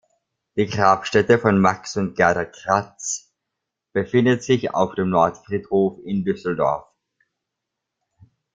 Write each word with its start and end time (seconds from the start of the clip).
Die 0.55 0.65
Grabstätte 0.65 1.37
von 1.37 1.61
Max 1.61 1.95
und 1.95 2.15
Gerda 2.15 2.43
Kratz 2.45 3.31
befindet 3.93 4.41
sich 4.43 4.73
auf 4.73 4.95
dem 4.95 5.11
Nordfriedhof 5.11 5.99
in 6.05 6.25
Düsseldorf. 6.25 6.87